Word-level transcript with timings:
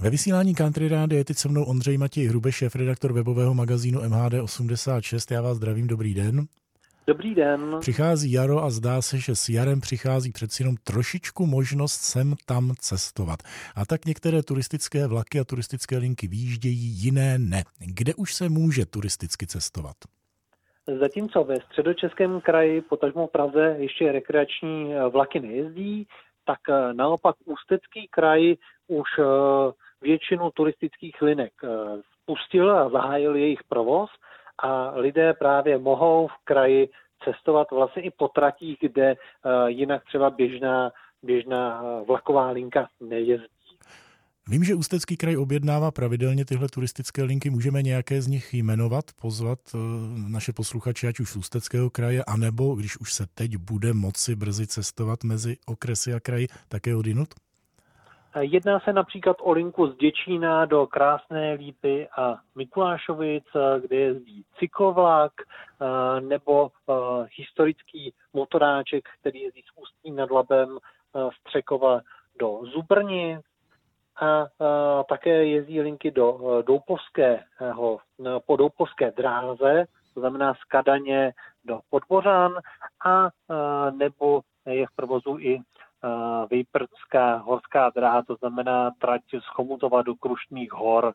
Ve 0.00 0.10
vysílání 0.10 0.54
Country 0.54 0.88
Rády 0.88 1.16
je 1.16 1.24
teď 1.24 1.36
se 1.36 1.48
mnou 1.48 1.64
Ondřej 1.64 1.98
Matěj 1.98 2.26
Hrube, 2.26 2.52
šéf 2.52 2.76
redaktor 2.76 3.12
webového 3.12 3.54
magazínu 3.54 4.00
MHD86. 4.00 5.34
Já 5.34 5.42
vás 5.42 5.56
zdravím, 5.56 5.86
dobrý 5.86 6.14
den. 6.14 6.46
Dobrý 7.06 7.34
den. 7.34 7.76
Přichází 7.80 8.32
jaro 8.32 8.64
a 8.64 8.70
zdá 8.70 9.02
se, 9.02 9.18
že 9.18 9.36
s 9.36 9.48
jarem 9.48 9.80
přichází 9.80 10.32
přeci 10.32 10.62
jenom 10.62 10.74
trošičku 10.84 11.46
možnost 11.46 12.00
sem 12.00 12.34
tam 12.46 12.72
cestovat. 12.78 13.38
A 13.76 13.86
tak 13.86 14.04
některé 14.04 14.42
turistické 14.42 15.06
vlaky 15.06 15.40
a 15.40 15.44
turistické 15.44 15.98
linky 15.98 16.28
výjíždějí, 16.28 17.04
jiné 17.04 17.38
ne. 17.38 17.62
Kde 17.78 18.14
už 18.14 18.34
se 18.34 18.48
může 18.48 18.86
turisticky 18.86 19.46
cestovat? 19.46 19.96
Zatímco 21.00 21.44
ve 21.44 21.56
středočeském 21.60 22.40
kraji, 22.40 22.80
potažmo 22.80 23.26
v 23.26 23.30
Praze, 23.30 23.76
ještě 23.78 24.12
rekreační 24.12 24.94
vlaky 25.12 25.40
nejezdí, 25.40 26.06
tak 26.44 26.58
naopak 26.92 27.36
Ústecký 27.44 28.08
kraj 28.10 28.54
už 28.88 29.08
eh, 29.18 29.72
většinu 30.00 30.50
turistických 30.50 31.22
linek 31.22 31.52
eh, 31.64 31.68
spustil 32.22 32.78
a 32.78 32.88
zahájil 32.88 33.36
jejich 33.36 33.64
provoz 33.68 34.10
a 34.58 34.90
lidé 34.94 35.34
právě 35.34 35.78
mohou 35.78 36.28
v 36.28 36.44
kraji 36.44 36.88
cestovat 37.24 37.70
vlastně 37.70 38.02
i 38.02 38.10
po 38.10 38.28
tratích, 38.28 38.78
kde 38.80 39.10
eh, 39.10 39.16
jinak 39.66 40.04
třeba 40.04 40.30
běžná, 40.30 40.90
běžná 41.22 41.82
vlaková 42.06 42.50
linka 42.50 42.88
nejezdí. 43.00 43.56
Vím, 44.48 44.64
že 44.64 44.74
Ústecký 44.74 45.16
kraj 45.16 45.36
objednává 45.36 45.90
pravidelně 45.90 46.44
tyhle 46.44 46.68
turistické 46.68 47.22
linky. 47.22 47.50
Můžeme 47.50 47.82
nějaké 47.82 48.22
z 48.22 48.26
nich 48.26 48.54
jmenovat, 48.54 49.04
pozvat 49.20 49.58
naše 50.28 50.52
posluchače, 50.52 51.08
ať 51.08 51.20
už 51.20 51.30
z 51.30 51.36
Ústeckého 51.36 51.90
kraje, 51.90 52.24
anebo 52.24 52.74
když 52.74 52.96
už 52.96 53.12
se 53.12 53.26
teď 53.34 53.56
bude 53.56 53.92
moci 53.92 54.36
brzy 54.36 54.66
cestovat 54.66 55.24
mezi 55.24 55.56
okresy 55.66 56.14
a 56.14 56.20
kraji, 56.20 56.46
také 56.68 56.96
odinut? 56.96 57.28
Jedná 58.40 58.80
se 58.80 58.92
například 58.92 59.36
o 59.40 59.52
linku 59.52 59.86
z 59.86 59.96
Děčína 59.96 60.64
do 60.64 60.86
Krásné 60.86 61.52
Lípy 61.52 62.08
a 62.16 62.36
Mikulášovic, 62.54 63.44
kde 63.80 63.96
jezdí 63.96 64.44
cyklovlak, 64.58 65.32
eh, 65.40 66.20
nebo 66.20 66.70
eh, 66.70 66.92
historický 67.36 68.14
motoráček, 68.32 69.08
který 69.20 69.40
jezdí 69.42 69.62
z 69.62 69.80
Ústí 69.82 70.10
nad 70.10 70.30
Labem 70.30 70.78
eh, 70.78 71.28
z 71.40 71.42
Třekova 71.42 72.00
do 72.38 72.60
Zubrni 72.72 73.38
a 74.20 74.46
také 75.08 75.44
jezdí 75.44 75.80
linky 75.80 76.10
do 76.10 76.62
Doupovského, 76.66 77.98
po 78.46 78.56
Doupovské 78.56 79.10
dráze, 79.10 79.86
to 80.14 80.20
znamená 80.20 80.54
z 80.54 80.64
Kadaně 80.68 81.32
do 81.64 81.80
Podbořan 81.90 82.52
a 83.06 83.28
nebo 83.90 84.40
je 84.66 84.86
v 84.86 84.96
provozu 84.96 85.38
i 85.38 85.60
Výprdská 86.50 87.36
horská 87.36 87.90
dráha, 87.90 88.22
to 88.22 88.36
znamená 88.36 88.90
trať 88.98 89.22
z 89.40 89.46
Chomutova 89.46 90.02
do 90.02 90.14
Krušných 90.14 90.72
hor. 90.72 91.14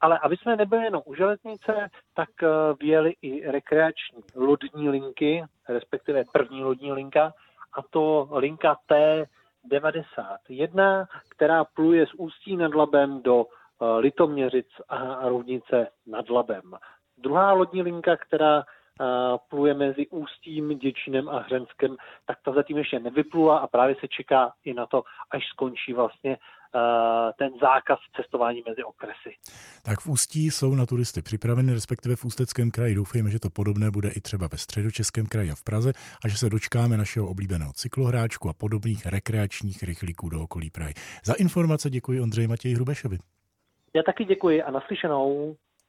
Ale 0.00 0.18
aby 0.18 0.36
jsme 0.36 0.56
nebyli 0.56 0.84
jenom 0.84 1.02
u 1.04 1.14
železnice, 1.14 1.90
tak 2.14 2.28
e, 2.42 2.46
vyjeli 2.80 3.14
i 3.22 3.50
rekreační 3.50 4.22
lodní 4.34 4.88
linky, 4.88 5.44
respektive 5.68 6.24
první 6.32 6.64
lodní 6.64 6.92
linka, 6.92 7.32
a 7.72 7.82
to 7.90 8.28
linka 8.32 8.76
T91, 8.90 11.06
která 11.28 11.64
pluje 11.64 12.06
z 12.06 12.14
Ústí 12.14 12.56
nad 12.56 12.74
Labem 12.74 13.22
do 13.22 13.44
e, 13.44 13.46
Litoměřic 13.98 14.66
a 14.88 15.28
Rovnice 15.28 15.88
nad 16.06 16.30
Labem. 16.30 16.62
Druhá 17.18 17.52
lodní 17.52 17.82
linka, 17.82 18.16
která 18.16 18.64
pluje 19.50 19.74
mezi 19.74 20.06
Ústím, 20.06 20.78
Děčinem 20.78 21.28
a 21.28 21.38
Hřenskem, 21.38 21.96
tak 22.26 22.38
ta 22.44 22.52
zatím 22.52 22.78
ještě 22.78 22.98
nevyplula 22.98 23.58
a 23.58 23.66
právě 23.66 23.96
se 24.00 24.08
čeká 24.08 24.52
i 24.64 24.74
na 24.74 24.86
to, 24.86 25.02
až 25.30 25.42
skončí 25.46 25.92
vlastně 25.92 26.38
ten 27.38 27.50
zákaz 27.60 27.98
cestování 28.16 28.62
mezi 28.68 28.84
okresy. 28.84 29.36
Tak 29.82 30.00
v 30.00 30.06
Ústí 30.06 30.50
jsou 30.50 30.74
na 30.74 30.86
turisty 30.86 31.22
připraveny, 31.22 31.72
respektive 31.72 32.16
v 32.16 32.24
Ústeckém 32.24 32.70
kraji. 32.70 32.94
Doufejme, 32.94 33.30
že 33.30 33.40
to 33.40 33.50
podobné 33.50 33.90
bude 33.90 34.10
i 34.10 34.20
třeba 34.20 34.48
ve 34.52 34.58
středočeském 34.58 35.26
kraji 35.26 35.50
a 35.50 35.54
v 35.54 35.64
Praze 35.64 35.92
a 36.24 36.28
že 36.28 36.36
se 36.36 36.50
dočkáme 36.50 36.96
našeho 36.96 37.28
oblíbeného 37.28 37.72
cyklohráčku 37.72 38.48
a 38.48 38.52
podobných 38.52 39.06
rekreačních 39.06 39.82
rychlíků 39.82 40.28
do 40.28 40.42
okolí 40.42 40.70
Prahy. 40.70 40.94
Za 41.24 41.34
informace 41.34 41.90
děkuji 41.90 42.20
Ondřeji 42.20 42.48
Matěji 42.48 42.74
Hrubešovi. 42.74 43.18
Já 43.94 44.02
taky 44.02 44.24
děkuji 44.24 44.62
a 44.62 44.70
naslyšenou. 44.70 45.56